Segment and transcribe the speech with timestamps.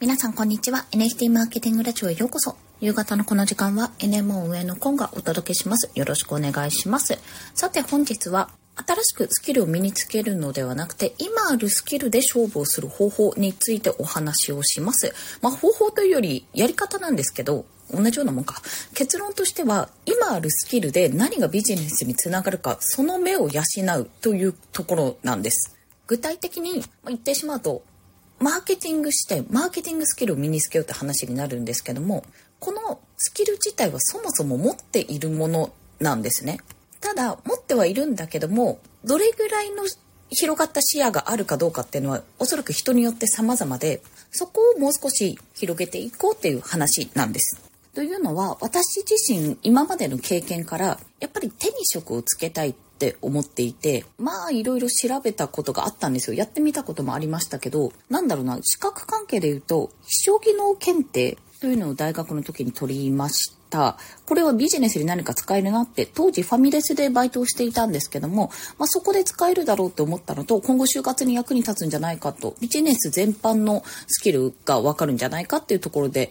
[0.00, 0.86] 皆さんこんにちは。
[0.92, 2.56] NFT マーケティングラジオへようこそ。
[2.80, 5.90] 夕方のこの時間は NMO 運営のコンがお届けします。
[5.94, 7.18] よろしくお願いします。
[7.52, 15.12] さて本日は新しくスキルを身につけるのではなくて今あるスキルで勝負をする方法についてお話をします。
[15.42, 18.62] まあ、方法というよりやり方なんですけど同じようなもんか
[18.94, 23.62] 結論としては今あるスキルで何がビジネスにつながるかその目を養
[23.98, 25.76] うというところなんです
[26.06, 27.82] 具体的に言ってしまうと
[28.40, 32.24] マーケティングしてマーケティングスキルを身につけようって話になるんですけども
[32.58, 36.58] このスキル自体はそもそも持っているものなんですね
[37.00, 39.84] ただ持ってはいるんだけどもどれぐらいの
[40.30, 47.60] 広がった視野があるかどうかっていうのはおそらく人によって様々でそこをもう少し広げていこうっていう話なんです。
[47.94, 56.36] というのは私自身今までの経験からやっぱり手に職をつけたいっって思っていて、まあいろいろ調べたことがあったんですよ。
[56.36, 63.96] やってみたこともありましたけど、なんだろうな、資格関係で言うと、非将技能検定というのを大学の時に取りました。
[64.26, 76.26] これはビジネスに何か使えるなって、当時ファミレスでバイトをしていたんですけども、まあ、そこで使えるだろうって思ったのと、今後就活に役に立つんじゃないかと、ビジネス全般のスキルがわかるんじゃないかっていうところで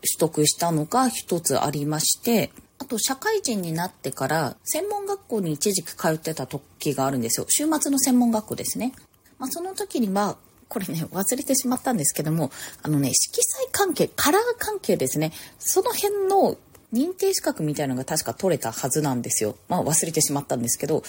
[0.00, 2.50] 取得したのが一つありまして、
[2.82, 7.46] あと社会人になってから専門学校に一時期通ってた時があるんですよ。
[7.48, 8.92] 週末の専門学校ですね。
[9.38, 12.50] まあ、その時には、これね、忘れてしまったんですけども、
[12.82, 15.32] あのね、色彩関係、カラー関係ですね。
[15.60, 16.56] その辺の
[16.92, 19.54] 認定資格みたいなのが確か取れたはずなんですよ。
[19.68, 21.04] まあ忘れてしまったんですけど、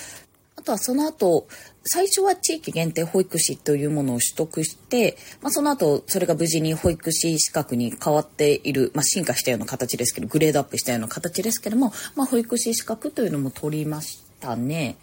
[0.56, 1.48] あとはその後、
[1.86, 14.98] 最初は地域限定保育士というものを取得して、まあ、その後、それが無事に保育士資格に変わっている、まあ、進化したような形ですけど、グレードアップしたような形ですけども、まあ、保育士資格というのも取りましたね。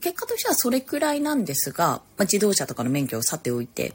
[0.00, 3.94] 結果としてはそれくらいなんですが、まあ、自動車とかの免許を去っておいて、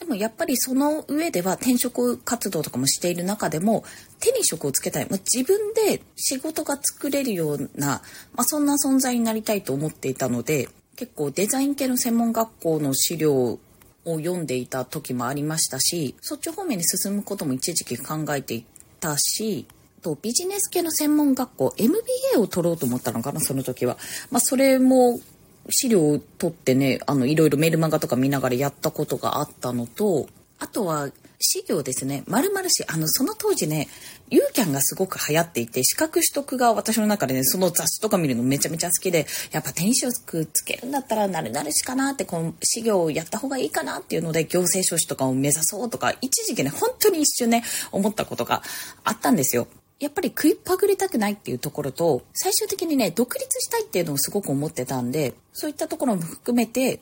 [0.00, 3.84] でもやっぱりその上では転職活動とかもしている中でも
[4.18, 8.00] 手に職をつけたい、まあ、自分で仕事が作れるような、
[8.34, 13.58] まあ、そんな存在になりたいと思っていたので結構デザイン系の専門学校の資料を
[14.04, 18.64] 読んでいた時もありましたしそっち方面に進むことも一時期考えてい
[19.00, 19.66] たし
[20.00, 23.98] とビジネス系の専門学校 MBA を取ろうと思ったのかなその時は、
[24.30, 25.20] まあ、それも
[25.68, 30.28] 資料を取ってね、あの、いろいろメルマガとか見ながらやったことがあったのと、
[30.58, 31.10] あとは、
[31.42, 32.22] 資料ですね。
[32.26, 33.88] 〇〇市、あの、その当時ね、
[34.28, 48.62] ユーキャンがすごく流行っていて、資格取得が私の中でね、その雑誌とか見るのめちゃめちゃ好きで、やっぱ転職つけるんだったらなるなるしかなって、この資料をやった方がいいかなっていうので、行政書士とかを目指そうとか、一時期ね、本当に一瞬ね、思ったことが
[49.02, 49.66] あったんですよ。
[50.00, 57.00] やっぱり食いっぱぐれたくないっていうところと、最終的にね、独立したいっていうのをすごく思ってたんで、そういったところも含めて、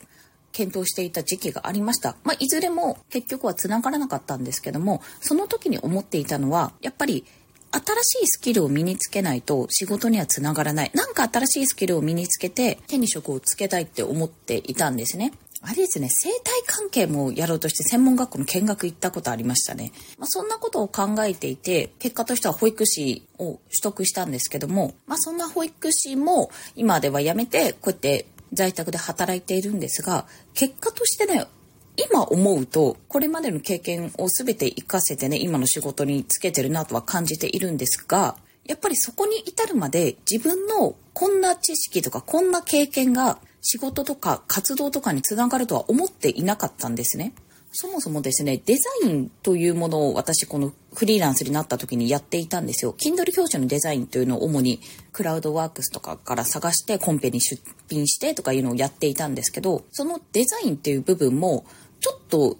[0.50, 2.16] 検討していた時期がありました。
[2.24, 7.24] まあ、いずれも結局は繋がらなかったんですけども、その時に思っていたのは、やっぱり
[7.70, 10.90] 新しいスキルを身につけないと仕事にはつながらない。
[10.94, 15.32] なんか新しいスキルを身につけて手に職をつけたいって思っていたんですね。
[15.60, 19.92] あれですね、生態関係もやろうとして専門学校の見学行ったことありましたね。
[20.16, 31.46] まあ、そんなことを考えていて、結果としては保育士を取得したんですけども、まあ、そんな保育士も今では辞めて、こうやって在宅で働いているんですが、結果としてね、
[31.96, 47.34] 今思うと、これまでの経験を全て活かせてね、今の仕事につけてるなとは感じているんですが、やっぱりそこに至るまで自分のこんな知識とかこんな経験が仕事とか活動とかにつながるとは思っていなかったんですね。
[47.70, 52.94] そもそもですね、デザインというものを私このフリーランスになった時にやっていたんですよ。
[52.94, 54.80] Kindle 表紙のデザインというのを主に
[55.12, 61.66] クラウドワークスとかから探してコンペに出品してとかいうのをやっていたんですけど、そのデザインっていう部分も
[62.00, 62.56] ちょっと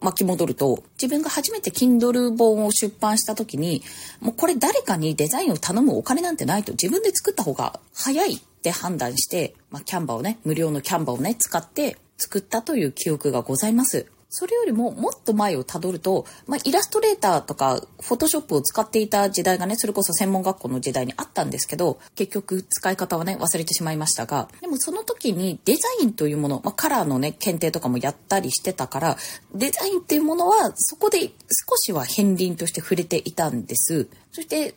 [0.00, 3.82] 巻き戻ると、自分が初めて Kindle 本を出版した時に、
[4.20, 14.06] もうこれ誰かにデザインを頼むお金なんてないと自分で作った方が早いって判断して、まあ、キャンバーをね、無料のキャンバーをね、使って作ったという記憶がございます。
[14.32, 29.16] それよりももっと前をたどると、まあ、イラストレーターとかフォトショップを使っていた時代がね、それこそ専門学校の時代にあったんですけど、結局使い方はね、忘れてしまいましたが、でもその時にデザインというもの、まあ、カラーのね、検定とかもやったりしてたから、
[29.54, 31.30] デザインっていうものはそこで少
[31.78, 34.06] しは片鱗として触れていたんです。
[34.30, 34.74] そして、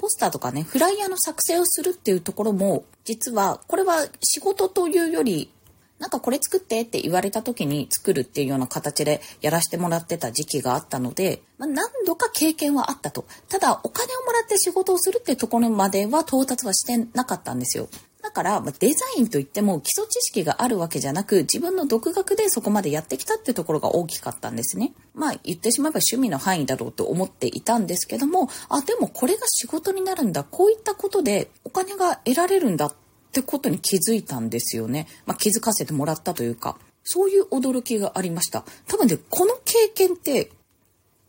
[0.00, 5.52] ポスターとかね、フライヤーの作成をするっていうところも、実は、これは仕事というより、
[5.98, 13.26] なんかこれ作ってって言われた時に作るっていうような形でやらせてもらってた時期があったので、まあ、何度か経験はあったと。
[13.50, 17.90] ただお金をもらって仕事をするっていうところまでは到達はしてなかったんですよ。
[18.22, 24.92] だから、デザインといっても基礎知識があるわけじゃなく、自分の独学でそこまでやってきたってところが大きかったんですね。
[25.14, 30.44] まあ言ってしまえば趣味の範囲だろうと思っていたんですけども、あ、でもこれが仕事になるんだ。
[30.44, 32.94] こういったことでお金が得られるんだっ
[33.32, 35.06] てことに気づいたんですよね。
[35.26, 38.64] まあ気づかせてもらったというか、そういう驚きがありました。
[38.86, 40.50] 多分ね、この経験って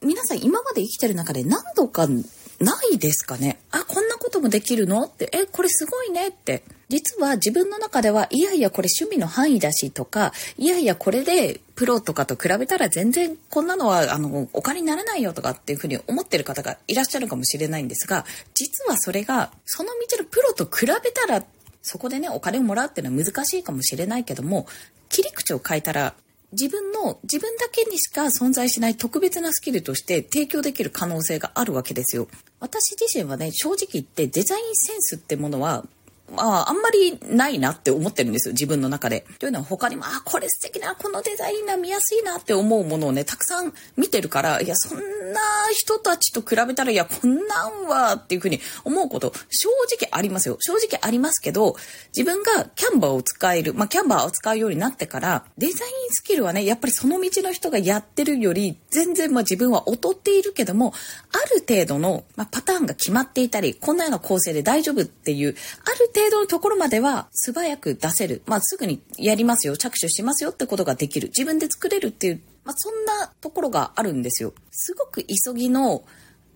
[0.03, 5.03] 皆さん今まで生きてる中で何度かないですかねあ、こんなこともできるの？
[5.03, 6.63] って、え、これすごいねって。
[6.91, 21.45] 実は自分の中では、いやいやこれ趣味の範囲だしとか、いやいやこれでプロとかと比べたら全然こんなのは、あの、お金にならないよとかっていうふうに思ってる方がいらっしゃるかもしれないんですが、実はそれが、その道のプロと比べたら、
[21.81, 24.67] そこでね、お金をもらうっていうのは難しいかもしれないけども、
[25.07, 26.13] 切り口を変えたら、
[26.51, 32.27] 自分の自分だけにしか存在しない特別なスキルとして提供できる可能性があるわけですよ。
[32.59, 35.85] 私自身はね、正直言ってデザインセンスってものは
[36.31, 39.25] まあ、あんまりないなって思ってるんですよ、自分の中で。
[39.39, 45.42] というのは他にも、あ、これ素敵な、このデザインが見やすいなって思うものをね、たくさん見てるから、いや、そんな
[45.72, 49.69] 人たちと比べたら、いや、こんなんはっていうふうに思うこと、正
[50.00, 50.57] 直ありますよ。
[50.60, 51.75] 正直ありますけど、
[52.16, 60.94] 自分がキャンバーを使える、まあ、キャンバーを使うようになってから、デザインスキルはね、やっぱりその道の人がやってるより、全然まあ自分は劣っているけども、
[61.31, 65.56] ある程度の、まあ、パターンが決まっていたり、こんなような構成で大丈夫っていう、
[65.86, 68.41] ある程度のところまでは素早く出せる。
[68.45, 71.29] まあ、すぐにやりますよ、着手しますよってことができる。
[71.29, 74.53] 自分で作れるっていう、まあ、そんなところがあるんですよ。
[74.71, 76.03] すごく急ぎの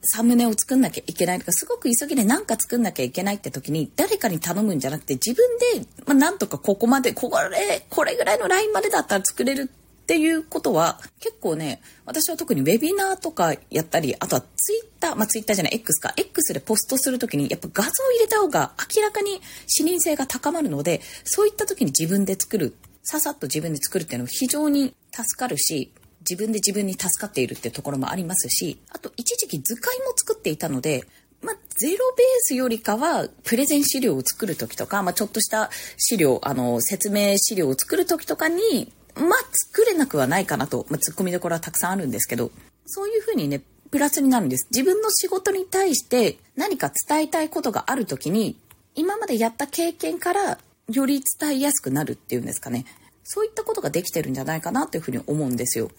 [0.04, 9.70] サムネを作んなきゃいけないとか、すごく急ぎで何か作んなきゃいけないって時に、誰かに頼むんじゃなくて、自分で、まあ、なんとかここまで、これ、これぐらいのラインまでだったら作れる
[10.06, 31.04] っていうことは、結構ね、私は特にウェビナーとかやったり、あとはツイッター、まあツイッターじゃない、X か、X でポストするときに、やっぱ画像を入れた方が明らかに視認性が高まるので、そういった時に自分で作る、ささっと自分で作るっていうのは非常に助かるし、自分で自分に助かっているっていうところもありますし、あと一時期図解も作っていたので、
[31.42, 42.52] まあ、ゼロベースよりかは、プレゼン資料を作るときとか、まあ、ちょっとした資料、あの、説明資料を作るときとかに、まあ、作れなくはないかなと、まあ、突っ込みどころはたくさんあるんですけど、
[42.86, 44.68] そういうふうにね、プラスになるんです。
[44.72, 48.58] 自分の仕事に対して何か伝えたいことがあるときに、
[48.94, 50.58] 今までやった経験から
[50.92, 52.86] より伝えやすくなるっていうんですかね。
[53.24, 55.92] そういったことができてるんじゃないかなというふうに思うんですよ。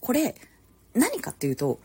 [0.00, 0.34] これ、
[0.94, 1.80] 何かっていうと、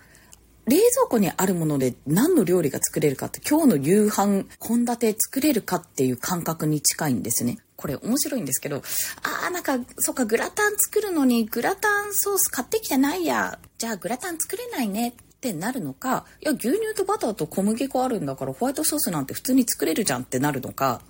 [0.69, 7.57] 冷蔵庫にあるもので何の料理が作れるかって今日の夕飯献立作れるかっていう感覚に近いんですね。
[7.75, 8.83] これ面白いんですけど、
[9.24, 13.57] あーなんか、そっか、グラタン作るのにグラタンソース買ってきてないや。
[13.77, 21.01] じゃあグラタン作れないねってなるのか、いや、牛乳とバターと小麦粉あるんだからホワイトソースなんて普通に作れるじゃんってなるのか、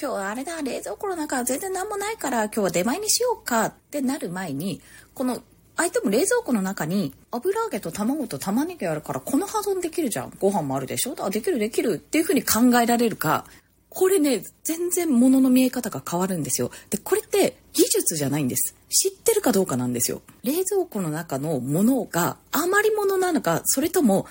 [0.00, 4.80] 今日あれだ、冷蔵庫の中全然何もないから今日は出前にしようかってなる前に、
[5.12, 5.42] この
[5.76, 10.32] 相手も冷蔵庫の中に油揚げと卵と玉ねぎあるからこの保存できるじゃん。
[10.38, 11.16] ご飯もあるでしょ？
[11.18, 13.44] あ、できるできるっていうふうに考えられるか、
[13.88, 16.70] これね、全然物の見え方が変わるんですよ。
[16.90, 18.74] で、これって技術じゃないんです。
[18.88, 20.22] 知ってるかどうかなんですよ。
[20.42, 24.26] 冷蔵庫の中のものが余り物なのか、それとも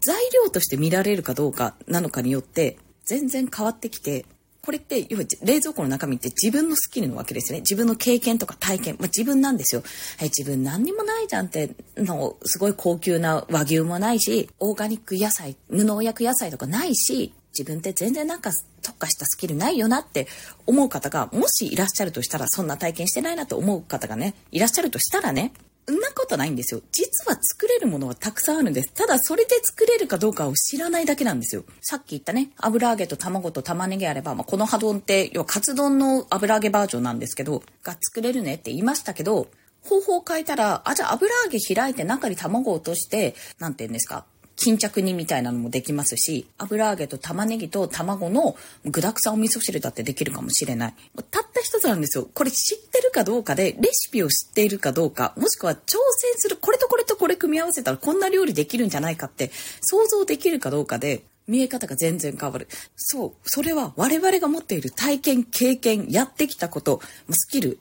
[0.00, 4.26] 材料として見られるかどうかなのかによって全然変わってきて、
[4.64, 7.60] これって、要は冷蔵庫の中身って自分のスキルのわけですね。
[7.60, 8.96] 自分の経験とか体験。
[8.98, 9.82] まあ、自分なんですよ。
[10.18, 18.50] はい、自分何にもないじゃんって、の、すごい高級な和牛もないし、オーガニック野菜、無農薬野菜とかないし、自分って全然なんか
[18.82, 20.26] 特化したスキルないよなって
[20.66, 25.52] 思う方がもしいらっしゃるとしたらそんな体験してないなと思う方がねいらっしゃるとしたらね
[25.90, 26.80] んなことないんですよ。
[26.92, 28.92] 実は作れるものはたくさんあるんです。
[28.94, 31.64] ただそれで作れるかどうかを知らないだけなんですよ。
[31.82, 39.48] さっき言ったね、油揚げと卵と玉ねぎあれば、まあ、この波丼って、要はカツ丼の油揚げバージョンなんですけど、が作れるねって言いましたけど、
[39.82, 44.24] 方法を変えたら、あ、じゃあ油揚げ開いて中に卵を落として、なんて言うんですか、
[44.56, 50.94] 巾着煮みたいなのもできますし、油揚げと玉ねぎと卵の具沢山お味噌汁だってできるかもしれない。
[51.30, 52.28] たった一つなんですよ。
[52.32, 62.68] これ知ってるかどうかで、レシピを知っているかどうか、もしくは挑戦する、これとこれとこれ組み合わせたらこんな料理できるんじゃないかって想像できるかどうかで、見え方が全然変わる。
[62.96, 63.32] そう。
[63.44, 67.78] それは我々が持っている体験、経験、やってきたこと、スキル、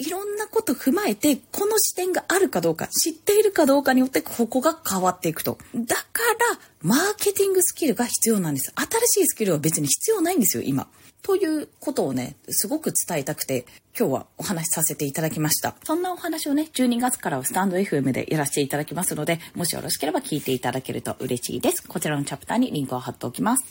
[0.00, 5.58] いろんなこと踏まえて、この視点があるかどうか、知っているかどうかによって、ここが変わっていくと。
[5.74, 6.02] だか
[6.52, 8.72] ら、マーケティングスキルが必要なんです。
[8.74, 10.88] 新しいスキルは別に必要ないんですよ、今。
[11.22, 13.66] ということをね、すごく伝えたくて、
[13.98, 15.76] 今日はお話しさせていただきました。
[15.84, 21.86] そんなお話をね、12月からはスタンド FM でやらせていただきますので、もしよろしければ聞いていただけると嬉しいです。
[21.86, 23.64] こちらのチャプターにリンクを貼っておきます。